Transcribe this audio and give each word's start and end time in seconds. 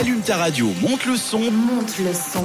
Allume 0.00 0.22
ta 0.22 0.38
radio, 0.38 0.66
monte 0.80 1.04
le 1.04 1.14
son. 1.14 1.40
Monte 1.40 1.98
le 1.98 2.14
son. 2.14 2.42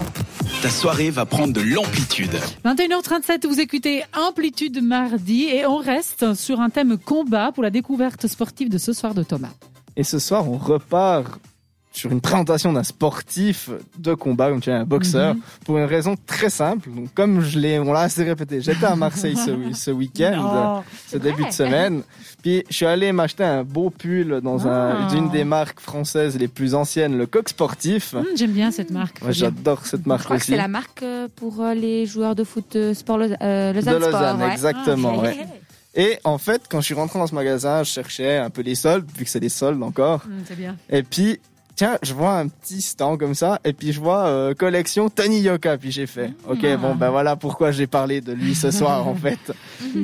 Ta 0.61 0.69
soirée 0.69 1.09
va 1.09 1.25
prendre 1.25 1.54
de 1.54 1.62
l'amplitude. 1.62 2.38
21h37, 2.66 3.47
vous 3.47 3.62
écoutez 3.62 4.04
Amplitude 4.13 4.83
mardi 4.83 5.46
et 5.46 5.66
on 5.66 5.78
reste 5.78 6.33
sur 6.33 6.60
un 6.60 6.70
thème 6.70 6.98
combat 6.98 7.54
pour 7.54 7.64
la 7.64 7.70
découverte 7.70 8.28
sportive 8.28 8.68
de 8.68 8.78
ce 8.78 8.91
soir 8.91 9.14
de 9.14 9.23
Thomas. 9.23 9.54
Et 9.96 10.04
ce 10.04 10.20
soir, 10.20 10.52
on 10.52 10.57
repart 10.57 11.39
sur 11.95 12.11
une 12.11 12.20
présentation 12.21 12.73
d'un 12.73 12.84
sportif 12.84 13.70
de 13.98 14.14
combat, 14.14 14.50
comme 14.50 14.59
tu 14.61 14.70
es 14.70 14.73
un 14.73 14.84
boxeur, 14.86 15.34
Mhm. 15.36 15.41
pour 15.66 15.78
une 15.78 15.86
raison 15.86 16.16
très 16.28 16.50
simple. 16.50 16.89
Donc, 16.89 17.14
comme 17.14 17.41
je 17.41 17.57
l'ai, 17.57 17.79
on 17.79 17.93
l'a 17.93 18.02
assez 18.02 18.23
répété, 18.23 18.60
j'étais 18.61 18.86
à 18.86 18.96
Marseille 18.96 19.36
ce, 19.38 19.52
ce 19.73 19.91
week-end, 19.91 20.82
Oh, 20.82 20.84
ce 21.07 21.18
début 21.18 21.46
de 21.46 21.52
semaine. 21.52 22.04
Puis, 22.43 22.64
je 22.70 22.75
suis 22.75 22.86
allé 22.86 23.11
m'acheter 23.11 23.43
un 23.43 23.64
beau 23.64 23.89
pull 23.89 24.42
dans 24.43 24.68
un, 24.68 25.07
Ah. 25.10 25.16
une 25.16 25.29
des 25.29 25.43
marques 25.46 25.79
françaises 25.79 26.38
les 26.38 26.47
plus 26.47 26.75
anciennes, 26.75 27.18
le 27.18 27.25
Coq 27.25 27.47
Sportif. 27.50 28.14
hum, 28.14 28.25
J'aime 28.36 28.52
bien 28.52 28.71
cette 28.71 28.91
marque. 28.91 29.21
Moi, 29.21 29.32
j'adore 29.32 29.86
cette 29.86 30.04
Je 30.04 30.09
marque 30.09 30.23
crois 30.25 30.36
que 30.37 30.42
aussi. 30.43 30.51
c'est 30.51 30.57
la 30.57 30.68
marque 30.68 31.01
euh, 31.04 31.28
pour 31.36 31.62
euh, 31.62 31.73
les 31.73 32.05
joueurs 32.05 32.35
de 32.35 32.43
foot 32.43 32.75
euh, 32.75 32.93
sport 32.93 33.17
Lausanne, 33.17 33.37
euh, 33.41 33.71
de 33.71 33.77
Lausanne 33.77 33.93
Lausanne, 33.99 34.12
Sport. 34.12 34.39
ouais. 34.48 34.51
exactement. 34.53 35.13
Ah, 35.17 35.21
ouais. 35.23 35.37
Et 35.95 36.20
en 36.25 36.37
fait, 36.37 36.63
quand 36.70 36.81
je 36.81 36.85
suis 36.87 36.93
rentré 36.93 37.17
dans 37.20 37.27
ce 37.27 37.34
magasin, 37.34 37.81
je 37.84 37.89
cherchais 37.89 38.35
un 38.37 38.49
peu 38.49 38.62
les 38.62 38.75
soldes, 38.75 39.09
vu 39.17 39.23
que 39.23 39.29
c'est 39.29 39.39
les 39.39 39.48
soldes 39.49 39.81
encore. 39.81 40.23
C'est 40.45 40.57
bien. 40.57 40.75
Et 40.89 41.03
puis, 41.03 41.39
tiens, 41.75 41.97
je 42.02 42.13
vois 42.13 42.38
un 42.39 42.47
petit 42.47 42.81
stand 42.81 43.20
comme 43.20 43.35
ça, 43.35 43.59
et 43.65 43.73
puis 43.73 43.91
je 43.93 43.99
vois 43.99 44.25
euh, 44.27 44.53
collection 44.53 45.09
Tony 45.09 45.41
Yoka, 45.41 45.77
puis 45.77 45.91
j'ai 45.91 46.07
fait, 46.07 46.31
ok, 46.48 46.63
Ah. 46.63 46.77
bon, 46.77 46.95
ben 46.95 47.09
voilà 47.09 47.35
pourquoi 47.35 47.71
j'ai 47.71 47.88
parlé 47.88 48.21
de 48.21 48.31
lui 48.34 48.55
ce 48.55 48.71
soir, 48.71 49.07
en 49.07 49.15
fait. 49.25 49.39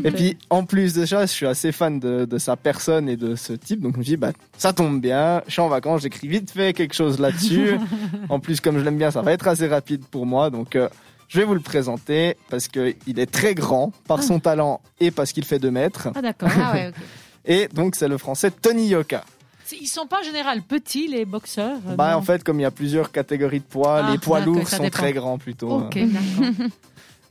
Et 0.03 0.11
puis, 0.11 0.38
en 0.49 0.63
plus 0.66 0.94
de 0.94 1.05
ça, 1.05 1.21
je 1.25 1.31
suis 1.31 1.45
assez 1.45 1.71
fan 1.71 1.99
de, 1.99 2.25
de 2.25 2.38
sa 2.38 2.55
personne 2.57 3.07
et 3.09 3.16
de 3.17 3.35
ce 3.35 3.53
type, 3.53 3.81
donc 3.81 3.94
je 3.95 3.99
me 3.99 4.03
dis, 4.03 4.17
bah, 4.17 4.31
ça 4.57 4.73
tombe 4.73 4.99
bien, 5.02 5.41
je 5.47 5.53
suis 5.53 5.61
en 5.61 5.70
vacances, 5.70 6.02
j'écris 6.02 6.27
vite 6.27 6.52
fait 6.52 6.73
quelque 6.73 6.94
chose 6.94 7.20
là-dessus. 7.20 7.77
en 8.30 8.39
plus, 8.39 8.59
comme 8.61 8.77
je 8.77 8.83
l'aime 8.83 8.97
bien, 8.97 9.11
ça 9.11 9.22
va 9.22 9.31
être 9.31 9.47
assez 9.47 9.67
rapide 9.67 10.03
pour 10.11 10.25
moi, 10.25 10.49
donc 10.49 10.75
euh, 10.75 10.89
je 11.30 11.39
vais 11.39 11.45
vous 11.45 11.53
le 11.53 11.61
présenter, 11.61 12.36
parce 12.49 12.67
que 12.67 12.94
il 13.08 13.19
est 13.19 13.31
très 13.31 13.55
grand, 13.55 13.94
par 14.08 14.22
son 14.23 14.39
talent 14.39 14.81
et 14.99 15.11
parce 15.11 15.31
qu'il 15.31 15.45
fait 15.45 15.59
2 15.59 15.72
mètres. 15.72 16.09
Ah 16.14 16.22
d'accord. 16.22 16.49
Ah 16.53 16.73
ouais, 16.73 16.88
ok. 16.89 16.95
Et 17.45 17.67
donc, 17.73 17.95
c'est 17.95 18.08
le 18.08 18.19
français 18.19 18.52
Tony 18.52 18.89
Yoka. 18.89 19.23
Ils 19.80 19.88
sont 19.88 20.08
pas 20.08 20.19
en 20.19 20.23
général 20.23 20.61
petits 20.61 21.08
les 21.08 21.25
boxeurs. 21.25 21.77
euh, 21.88 21.95
Bah, 21.95 22.17
en 22.17 22.22
fait, 22.22 22.44
comme 22.44 22.59
il 22.59 22.64
y 22.64 22.66
a 22.66 22.72
plusieurs 22.72 23.11
catégories 23.11 23.59
de 23.59 23.66
poids, 23.66 24.02
Ah, 24.05 24.11
les 24.11 24.17
poids 24.17 24.39
lourds 24.41 24.67
sont 24.67 24.77
dépend. 24.83 24.89
très 24.97 25.14
grands 25.14 25.38
plutôt. 25.38 25.69
Ok, 25.69 25.97
hein. 25.97 26.08
d'accord. 26.11 26.67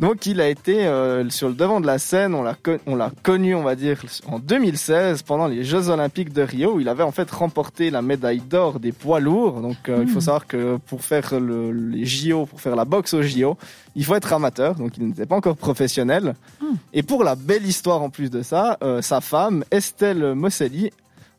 Donc, 0.00 0.24
il 0.24 0.40
a 0.40 0.48
été 0.48 0.86
euh, 0.86 1.28
sur 1.28 1.48
le 1.48 1.54
devant 1.54 1.78
de 1.78 1.86
la 1.86 1.98
scène. 1.98 2.34
On 2.34 2.42
l'a 2.42 2.54
co- 2.54 2.78
on 2.86 2.96
l'a 2.96 3.10
connu, 3.22 3.54
on 3.54 3.62
va 3.62 3.74
dire, 3.76 4.00
en 4.26 4.38
2016 4.38 5.20
pendant 5.24 5.46
les 5.46 5.62
Jeux 5.62 5.90
Olympiques 5.90 6.32
de 6.32 6.40
Rio, 6.40 6.76
où 6.76 6.80
il 6.80 6.88
avait 6.88 7.02
en 7.02 7.10
fait 7.12 7.30
remporté 7.30 7.90
la 7.90 8.00
médaille 8.00 8.40
d'or 8.40 8.80
des 8.80 8.92
poids 8.92 9.20
lourds. 9.20 9.60
Donc, 9.60 9.76
euh, 9.90 9.98
il 10.00 10.08
faut 10.08 10.14
Mhm. 10.14 10.20
savoir 10.22 10.46
que 10.46 10.78
pour 10.86 11.04
faire 11.04 11.38
le- 11.38 11.70
les 11.72 12.06
JO, 12.06 12.46
pour 12.46 12.62
faire 12.62 12.76
la 12.76 12.86
boxe 12.86 13.12
aux 13.12 13.20
JO, 13.20 13.58
il 13.94 14.02
faut 14.06 14.14
être 14.14 14.32
amateur. 14.32 14.74
Donc, 14.74 14.96
il 14.96 15.06
n'était 15.06 15.26
pas 15.26 15.36
encore 15.36 15.58
professionnel. 15.58 16.34
Mhm. 16.62 16.76
Et 16.94 17.02
pour 17.02 17.22
la 17.22 17.34
belle 17.34 17.66
histoire 17.66 18.00
en 18.00 18.08
plus 18.08 18.30
de 18.30 18.40
ça, 18.40 18.78
euh, 18.82 19.02
sa 19.02 19.20
femme 19.20 19.64
Estelle 19.70 20.32
Mosselli, 20.34 20.92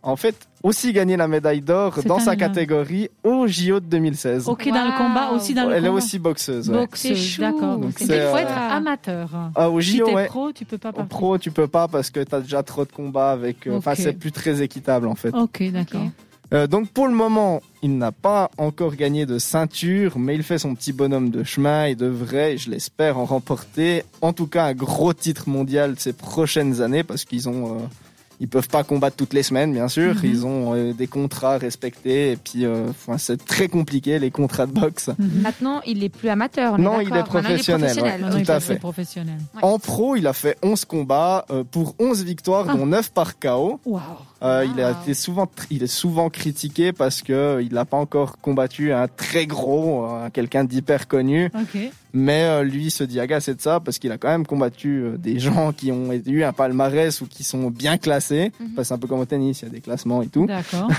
en 0.03 0.15
fait, 0.15 0.35
aussi 0.63 0.93
gagné 0.93 1.15
la 1.17 1.27
médaille 1.27 1.61
d'or 1.61 1.99
dans 2.05 2.19
sa 2.19 2.35
catégorie 2.35 3.09
aux 3.23 3.45
JO 3.47 3.79
de 3.79 3.85
2016. 3.85 4.47
Ok, 4.49 4.67
dans 4.67 4.85
le 4.85 4.97
combat 4.97 5.31
aussi 5.31 5.53
dans 5.53 5.67
le 5.69 5.75
Elle 5.75 5.85
est 5.85 5.89
aussi 5.89 6.17
boxeuse. 6.19 6.69
ouais. 6.69 6.77
Boxeuse, 6.77 7.11
C'est 7.11 7.15
chou. 7.15 7.41
d'accord. 7.41 7.77
Donc 7.77 7.93
il 8.01 8.07
faut 8.07 8.13
euh, 8.13 8.35
être 8.37 8.57
amateur. 8.57 9.29
Ah, 9.55 9.69
au 9.69 9.79
Si 9.81 9.97
JO, 9.97 10.05
t'es 10.05 10.13
ouais. 10.15 10.25
pro, 10.27 10.51
tu 10.51 10.65
peux 10.65 10.77
pas 10.77 10.89
Au 10.89 10.93
partir. 10.93 11.09
pro, 11.09 11.37
tu 11.37 11.51
peux 11.51 11.67
pas 11.67 11.87
parce 11.87 12.09
que 12.09 12.19
t'as 12.21 12.41
déjà 12.41 12.63
trop 12.63 12.85
de 12.85 12.91
combats 12.91 13.31
avec. 13.31 13.67
euh, 13.67 13.77
Enfin, 13.77 13.91
Ok. 13.91 13.97
c'est 14.01 14.13
plus 14.13 14.31
très 14.31 14.61
équitable 14.61 15.07
en 15.07 15.15
fait. 15.15 15.33
Ok, 15.35 15.63
d'accord. 15.71 16.07
Euh, 16.53 16.67
donc 16.67 16.89
pour 16.89 17.07
le 17.07 17.13
moment, 17.13 17.61
il 17.81 17.97
n'a 17.97 18.11
pas 18.11 18.51
encore 18.57 18.95
gagné 18.95 19.25
de 19.25 19.39
ceinture, 19.39 20.19
mais 20.19 20.35
il 20.35 20.43
fait 20.43 20.57
son 20.57 20.75
petit 20.75 20.91
bonhomme 20.91 21.29
de 21.29 21.43
chemin 21.45 21.85
et 21.85 21.95
devrait, 21.95 22.57
je 22.57 22.69
l'espère, 22.69 23.17
en 23.17 23.23
remporter 23.25 24.03
en 24.21 24.33
tout 24.33 24.47
cas 24.47 24.65
un 24.65 24.73
gros 24.73 25.13
titre 25.13 25.47
mondial 25.47 25.95
ces 25.97 26.11
prochaines 26.11 26.81
années 26.81 27.03
parce 27.03 27.23
qu'ils 27.23 27.47
ont. 27.47 27.77
euh, 27.77 27.79
ils 28.41 28.47
peuvent 28.47 28.67
pas 28.67 28.83
combattre 28.83 29.15
toutes 29.15 29.33
les 29.33 29.43
semaines, 29.43 29.71
bien 29.71 29.87
sûr. 29.87 30.15
Mhm. 30.15 30.21
Ils 30.23 30.45
ont 30.47 30.73
euh, 30.75 30.93
des 30.93 31.05
contrats 31.05 31.59
respectés 31.59 32.31
et 32.31 32.35
puis, 32.37 32.65
euh, 32.65 32.89
enfin, 32.89 33.19
c'est 33.19 33.37
très 33.45 33.67
compliqué 33.67 34.17
les 34.17 34.31
contrats 34.31 34.65
de 34.65 34.71
boxe. 34.71 35.09
Mhm. 35.19 35.41
Maintenant, 35.43 35.81
il 35.85 36.03
est 36.03 36.09
plus 36.09 36.27
amateur. 36.27 36.73
on 36.73 36.77
est 36.77 36.81
Non, 36.81 36.99
il 36.99 37.07
est. 37.07 37.11
Maintenant, 37.11 37.23
professionnel, 37.41 38.01
ouais. 38.01 38.43
Tout 38.43 38.51
à 38.51 38.59
fait. 38.59 38.75
professionnel. 38.77 39.37
Ouais. 39.55 39.63
En 39.63 39.77
pro, 39.77 40.15
il 40.15 40.25
a 40.25 40.33
fait 40.33 40.57
11 40.63 40.85
combats 40.85 41.45
euh, 41.51 41.63
pour 41.63 41.93
11 41.99 42.23
victoires, 42.23 42.65
Ah. 42.67 42.73
dont 42.73 42.87
9 42.87 43.11
par 43.11 43.37
KO. 43.39 43.79
Waouh. 43.85 44.01
Euh, 44.43 44.65
Il 44.73 44.81
a 44.81 44.91
Wow. 44.91 45.01
été 45.03 45.13
souvent, 45.13 45.47
il 45.69 45.83
est 45.83 45.87
souvent 45.87 46.29
critiqué 46.29 46.91
parce 46.93 47.21
que 47.21 47.33
euh, 47.33 47.61
il 47.61 47.73
n'a 47.73 47.85
pas 47.85 47.97
encore 47.97 48.37
combattu 48.39 48.91
un 48.91 49.07
très 49.07 49.45
gros, 49.45 50.05
euh, 50.05 50.29
quelqu'un 50.31 50.63
d'hyper 50.63 51.07
connu. 51.07 51.51
Mais 52.13 52.43
euh, 52.43 52.63
lui 52.63 52.91
se 52.91 53.05
dit 53.05 53.21
agacé 53.21 53.53
de 53.55 53.61
ça 53.61 53.79
parce 53.79 53.97
qu'il 53.97 54.11
a 54.11 54.17
quand 54.17 54.27
même 54.27 54.45
combattu 54.45 55.01
euh, 55.01 55.17
des 55.17 55.39
gens 55.39 55.71
qui 55.71 55.93
ont 55.93 56.09
eu 56.25 56.43
un 56.43 56.51
palmarès 56.51 57.21
ou 57.21 57.25
qui 57.25 57.43
sont 57.45 57.69
bien 57.69 57.97
classés. 57.97 58.51
Mhm. 58.59 58.69
Parce 58.75 58.75
que 58.75 58.83
c'est 58.89 58.93
un 58.95 58.97
peu 58.97 59.07
comme 59.07 59.19
au 59.21 59.25
tennis, 59.25 59.61
il 59.61 59.65
y 59.65 59.67
a 59.69 59.71
des 59.71 59.79
classements 59.79 60.21
et 60.21 60.27
tout. 60.27 60.45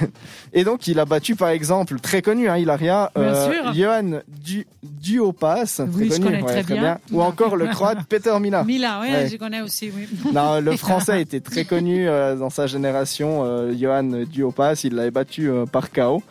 Et 0.54 0.64
donc 0.64 0.86
il 0.86 0.98
a 0.98 1.04
battu 1.04 1.36
par 1.36 1.48
exemple 1.50 1.98
très 2.00 2.22
connu, 2.22 2.48
hein, 2.48 2.56
Hilaria, 2.56 3.10
Bien 3.14 3.34
sûr. 3.34 3.74
Johan 3.74 4.20
du 4.28 4.66
Duopas, 4.82 5.66
très 5.66 5.84
Oui, 5.84 6.10
je 6.12 6.20
connu, 6.22 6.42
très 6.44 6.62
bien. 6.62 6.98
Ou 7.12 7.22
encore 7.22 7.56
le 7.56 7.66
croate 7.66 7.98
Peter 8.08 8.32
Mila. 8.40 8.64
Mila, 8.64 9.00
ouais, 9.00 9.12
Ouais. 9.12 9.28
je 9.28 9.36
connais 9.36 9.60
aussi, 9.60 9.90
oui. 9.94 10.08
Non, 10.32 10.60
le 10.60 10.76
français 10.76 11.20
était 11.20 11.40
très 11.40 11.64
connu 11.64 12.08
euh, 12.08 12.36
dans 12.36 12.50
sa 12.50 12.66
génération, 12.66 13.31
euh, 13.44 13.74
Johan 13.76 14.24
Duopas, 14.30 14.82
il 14.84 14.94
l'avait 14.94 15.10
battu 15.10 15.48
euh, 15.50 15.66
par 15.66 15.90
KO. 15.90 16.22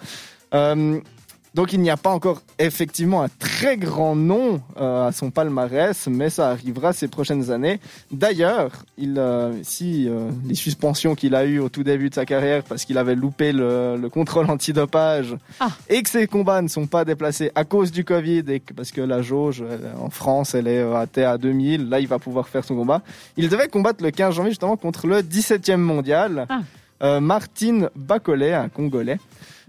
Euh, 0.54 1.00
donc 1.54 1.74
il 1.74 1.82
n'y 1.82 1.90
a 1.90 1.98
pas 1.98 2.12
encore 2.12 2.42
effectivement 2.60 3.24
un 3.24 3.28
très 3.28 3.76
grand 3.76 4.16
nom 4.16 4.62
à 4.80 5.10
son 5.12 5.32
palmarès, 5.32 6.08
mais 6.08 6.30
ça 6.30 6.50
arrivera 6.50 6.94
ces 6.94 7.10
prochaines 7.10 7.52
années. 7.52 7.82
D'ailleurs, 8.10 8.86
il, 8.98 9.22
si 9.64 10.08
les 10.48 10.56
suspensions 10.56 11.14
qu'il 11.14 11.36
a 11.36 11.44
eues 11.44 11.60
au 11.60 11.68
tout 11.68 11.84
début 11.84 12.10
de 12.10 12.16
sa 12.16 12.26
carrière 12.26 12.64
parce 12.64 12.86
qu'il 12.86 12.98
avait 12.98 13.16
loupé 13.16 13.52
le, 13.52 13.98
le 13.98 14.10
contrôle 14.10 14.50
antidopage 14.50 15.36
Ah. 15.60 15.68
et 15.90 16.02
que 16.02 16.10
ses 16.10 16.26
combats 16.26 16.62
ne 16.62 16.70
sont 16.70 16.88
pas 16.88 17.04
déplacés 17.04 17.52
à 17.54 17.66
cause 17.66 17.92
du 17.92 18.06
Covid 18.06 18.46
et 18.48 18.62
que, 18.62 18.74
parce 18.74 18.92
que 18.92 19.02
la 19.02 19.22
jauge 19.22 19.62
en 20.00 20.10
France 20.10 20.56
elle 20.56 20.70
est 20.70 20.82
à 20.82 21.32
à 21.32 21.38
2000, 21.38 21.90
là 21.90 22.00
il 22.00 22.08
va 22.08 22.18
pouvoir 22.18 22.48
faire 22.48 22.64
son 22.64 22.76
combat. 22.78 23.02
Il 23.36 23.50
devait 23.50 23.68
combattre 23.68 24.02
le 24.06 24.12
15 24.12 24.36
janvier 24.36 24.52
justement 24.52 24.78
contre 24.78 25.06
le 25.06 25.22
17e 25.22 25.76
mondial, 25.76 26.46
Ah. 26.48 26.62
Euh, 27.02 27.20
Martin 27.20 27.90
Bacolé, 27.96 28.54
un 28.54 28.70
Congolais. 28.70 29.20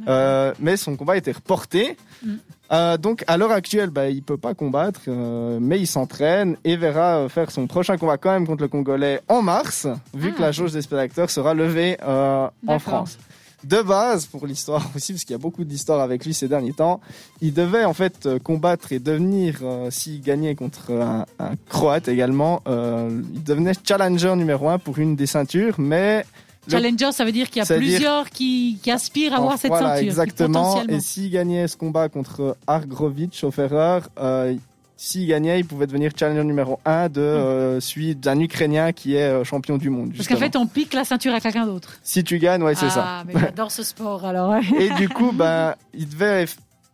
Euh, 0.09 0.53
mais 0.59 0.76
son 0.76 0.97
combat 0.97 1.15
a 1.15 1.16
été 1.16 1.32
reporté. 1.32 1.97
Mm. 2.25 2.32
Euh, 2.72 2.97
donc 2.97 3.25
à 3.26 3.37
l'heure 3.37 3.53
actuelle, 3.53 3.91
bah, 3.91 4.09
il 4.09 4.22
peut 4.22 4.38
pas 4.38 4.54
combattre, 4.54 5.00
euh, 5.09 5.59
mais 5.60 5.78
il 5.78 5.87
s'entraîne 5.87 6.56
et 6.65 6.76
verra 6.76 7.28
faire 7.28 7.50
son 7.50 7.66
prochain 7.66 7.97
combat 7.98 8.16
quand 8.16 8.32
même 8.32 8.47
contre 8.47 8.62
le 8.62 8.69
Congolais 8.69 9.20
en 9.28 9.43
mars, 9.43 9.87
vu 10.15 10.31
Ah. 10.32 10.37
que 10.37 10.43
la 10.43 10.53
jauge 10.53 10.72
des 10.72 10.82
spectateurs 10.82 11.31
sera 11.31 11.54
levée 11.54 11.98
en. 12.03 12.50
France. 12.78 13.19
De 13.64 13.81
base, 13.81 14.26
pour 14.26 14.44
l'histoire 14.44 14.84
aussi, 14.97 15.12
parce 15.12 15.22
qu'il 15.25 15.34
y 15.34 15.37
a 15.37 15.38
beaucoup 15.38 15.62
d'histoires 15.62 16.00
avec 16.00 16.25
lui 16.25 16.34
ces 16.34 16.49
derniers 16.49 16.72
temps, 16.72 17.00
il 17.41 17.54
devait 17.54 17.84
en 17.84 17.93
fait 17.93 18.28
combattre 18.43 18.91
et 18.93 18.99
devenir, 18.99 19.60
s'il 19.91 20.20
gagnait 20.20 20.56
contre 20.56 20.91
un, 20.91 21.26
un 21.38 21.53
Croate 21.69 22.09
également, 22.09 22.60
il 22.66 23.44
devenait 23.44 23.75
challenger 23.87 24.34
numéro 24.34 24.69
un 24.69 24.81
pour 24.81 24.99
une 24.99 25.14
des 25.14 25.26
ceintures, 25.26 25.76
mais 25.78 26.25
Challenger, 26.70 27.12
ça 27.12 27.24
veut 27.24 27.32
dire 27.32 27.48
qu'il 27.50 27.58
y 27.58 27.62
a 27.62 27.64
dire- 27.64 27.76
plusieurs 27.76 28.30
qui, 28.30 28.78
qui 28.82 28.90
aspirent 28.90 29.34
à 29.34 29.38
avoir 29.38 29.58
cette 29.58 29.70
voilà, 29.70 29.96
ceinture. 29.96 30.08
exactement. 30.08 30.82
Et 30.88 31.00
s'il 31.00 31.30
gagnait 31.30 31.66
ce 31.68 31.76
combat 31.76 32.08
contre 32.08 32.56
Argrovic 32.66 33.40
au 33.42 33.50
Ferrer, 33.50 34.00
euh, 34.20 34.54
s'il 34.96 35.26
gagnait, 35.26 35.58
il 35.58 35.64
pouvait 35.66 35.88
devenir 35.88 36.12
challenger 36.16 36.44
numéro 36.44 36.78
1 36.84 37.08
de 37.08 37.20
euh, 37.20 37.80
celui 37.80 38.14
d'un 38.14 38.38
Ukrainien 38.38 38.92
qui 38.92 39.16
est 39.16 39.22
euh, 39.22 39.42
champion 39.42 39.76
du 39.76 39.90
monde. 39.90 40.12
Parce 40.16 40.28
qu'en 40.28 40.36
fait, 40.36 40.54
on 40.54 40.66
pique 40.66 40.94
la 40.94 41.04
ceinture 41.04 41.34
à 41.34 41.40
quelqu'un 41.40 41.66
d'autre. 41.66 41.94
si 42.04 42.22
tu 42.22 42.38
gagnes, 42.38 42.62
ouais, 42.62 42.76
c'est 42.76 42.90
ça. 42.90 43.04
Ah, 43.04 43.24
mais 43.26 43.32
j'adore 43.38 43.72
ce 43.72 43.82
sport 43.82 44.24
alors. 44.24 44.54
Et 44.78 44.90
du 44.90 45.08
coup, 45.08 45.32
ben, 45.32 45.74
il 45.92 46.08
devait 46.08 46.46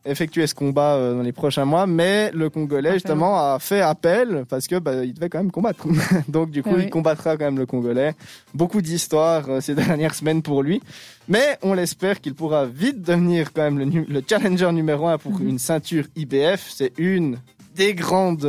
effectuer 0.08 0.46
ce 0.46 0.54
combat 0.54 0.94
euh, 0.94 1.14
dans 1.14 1.22
les 1.22 1.32
prochains 1.32 1.64
mois, 1.64 1.86
mais 1.86 2.30
le 2.32 2.50
Congolais 2.50 2.94
justement 2.94 3.38
a 3.54 3.58
fait 3.60 3.80
appel 3.80 4.44
parce 4.48 4.66
que 4.66 4.78
ben, 4.78 5.04
il 5.04 5.14
devait 5.14 5.28
quand 5.28 5.38
même 5.38 5.50
combattre. 5.50 5.86
Donc 6.28 6.50
du 6.50 6.62
coup, 6.62 6.70
Ah 6.72 6.76
oui. 6.78 6.84
il 6.84 6.90
combattra 6.90 7.36
quand 7.36 7.44
même 7.44 7.58
le 7.58 7.66
Congolais. 7.66 8.14
Beaucoup 8.54 8.80
d'histoires 8.82 9.44
euh, 9.48 9.60
ces 9.60 9.74
dernières 9.82 10.14
semaines 10.14 10.42
pour 10.42 10.62
lui, 10.62 10.80
mais 11.28 11.58
on 11.62 11.74
l'espère 11.74 12.20
qu'il 12.20 12.34
pourra 12.34 12.66
vite 12.66 13.02
devenir 13.02 13.52
quand 13.52 13.62
même 13.70 13.78
le, 14.08 14.22
challenger 14.28 14.72
numéro 14.72 15.06
un 15.08 15.18
pour 15.18 15.38
Mhm. 15.40 15.48
une 15.48 15.58
ceinture 15.58 16.04
IBF. 16.16 16.70
C'est 16.74 16.92
une 16.98 17.38
des 17.76 17.94
grandes 17.94 18.44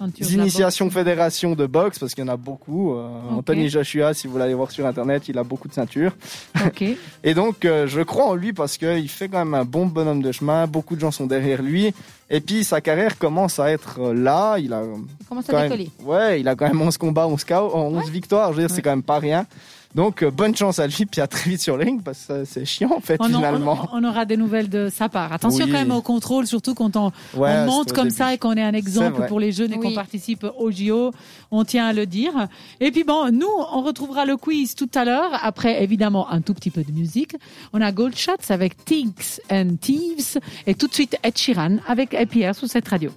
la 0.00 0.26
initiations 0.30 0.90
fédération 0.90 1.54
de 1.54 1.66
boxe 1.66 1.98
parce 1.98 2.14
qu'il 2.14 2.24
y 2.24 2.28
en 2.28 2.32
a 2.32 2.36
beaucoup. 2.36 2.94
Euh. 2.94 3.08
Anthony 3.30 3.68
Joshua, 3.68 4.14
si 4.14 4.26
vous 4.26 4.38
l'allez 4.38 4.54
voir 4.54 4.70
sur 4.70 4.86
internet, 4.86 5.28
il 5.28 5.38
a 5.38 5.44
beaucoup 5.44 5.68
de 5.68 5.74
ceintures. 5.74 6.16
Et 7.24 7.34
donc, 7.34 7.64
euh, 7.64 7.86
je 7.86 8.00
crois 8.00 8.26
en 8.26 8.34
lui 8.34 8.52
parce 8.52 8.76
qu'il 8.76 9.08
fait 9.08 9.28
quand 9.28 9.38
même 9.38 9.54
un 9.54 9.64
bon 9.64 9.86
bonhomme 9.86 10.22
de 10.22 10.32
chemin. 10.32 10.66
Beaucoup 10.66 10.94
de 10.94 11.00
gens 11.00 11.10
sont 11.10 11.26
derrière 11.26 11.62
lui. 11.62 11.92
Et 12.30 12.40
puis, 12.40 12.62
sa 12.64 12.80
carrière 12.80 13.16
commence 13.18 13.58
à 13.58 13.70
être 13.70 14.00
euh, 14.00 14.14
là. 14.14 14.58
Il 14.58 14.72
a 14.72 14.82
Il 15.20 15.26
commence 15.26 15.48
à 15.48 15.52
même, 15.52 15.62
décoller. 15.70 15.90
ouais, 16.04 16.40
il 16.40 16.48
a 16.48 16.54
quand 16.54 16.68
même 16.68 16.80
11 16.80 16.96
combats, 16.98 17.26
11 17.26 17.42
KO, 17.44 17.54
euh, 17.54 17.70
11 17.74 18.10
victoires. 18.10 18.52
Je 18.52 18.60
veux 18.60 18.66
dire, 18.66 18.74
c'est 18.74 18.82
quand 18.82 18.90
même 18.90 19.02
pas 19.02 19.18
rien. 19.18 19.46
Donc 19.94 20.22
euh, 20.22 20.30
bonne 20.30 20.54
chance 20.54 20.78
à 20.78 20.86
lui, 20.86 21.06
puis 21.06 21.20
à 21.22 21.26
très 21.26 21.48
vite 21.50 21.60
sur 21.62 21.76
le 21.78 21.84
ring 21.84 22.02
parce 22.02 22.26
que 22.26 22.44
c'est 22.44 22.66
chiant 22.66 22.90
en 22.94 23.00
fait 23.00 23.16
On, 23.20 23.24
finalement. 23.24 23.88
on- 23.92 24.04
on 24.04 24.08
aura 24.08 24.26
des 24.26 24.36
nouvelles 24.36 24.68
de 24.68 24.90
sa 24.94 25.08
part. 25.08 25.32
Attention 25.32 25.64
Oui. 25.64 25.70
quand 25.72 25.78
même 25.78 25.90
au 25.92 26.02
contrôle, 26.02 26.46
surtout 26.46 26.74
quand 26.74 26.94
on, 26.96 27.06
Ouais, 27.34 27.54
on 27.62 27.64
monte 27.66 27.92
comme 27.92 28.08
début. 28.08 28.16
ça 28.16 28.34
et 28.34 28.38
qu'on 28.38 28.52
est 28.52 28.62
un 28.62 28.74
exemple 28.74 29.26
pour 29.28 29.40
les 29.40 29.50
jeunes 29.50 29.72
et 29.72 29.78
qu'on 29.78 29.94
participe 29.94 30.46
au 30.58 30.70
JO. 30.70 31.12
On 31.50 31.64
tient 31.64 31.86
à 31.86 31.92
le 31.94 32.04
dire. 32.04 32.32
Et 32.80 32.90
puis 32.90 33.02
bon, 33.04 33.30
nous, 33.32 33.48
on 33.72 33.80
retrouvera 33.82 34.26
le 34.26 34.36
quiz 34.36 34.74
tout 34.74 34.90
à 34.94 35.04
l'heure. 35.06 35.30
Après, 35.42 35.82
évidemment, 35.82 36.30
un 36.30 36.42
tout 36.42 36.52
petit 36.54 36.70
peu 36.70 36.84
de 36.84 36.92
musique. 36.92 37.34
On 37.72 37.80
a 37.80 37.90
Gold 37.90 38.14
Shots 38.16 38.50
avec 38.50 38.84
Thieves 38.84 39.40
and 39.50 39.76
Thieves 39.80 40.38
et 40.66 40.74
tout 40.74 40.86
de 40.88 40.94
suite 40.94 41.16
Ed 41.22 41.36
Sheeran 41.38 41.78
avec 41.88 42.12
APR 42.12 42.54
sur 42.54 42.68
cette 42.68 42.86
radio. 42.88 43.10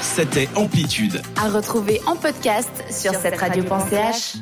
C'était 0.00 0.48
Amplitude. 0.54 1.20
À 1.36 1.48
retrouver 1.50 2.00
en 2.06 2.14
podcast 2.16 2.70
sur 2.90 3.12
cette 3.14 3.36
radio.ch. 3.36 4.36